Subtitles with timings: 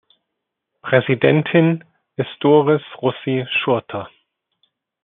[0.81, 1.83] Präsidentin
[2.15, 4.09] ist Doris Russi Schurter.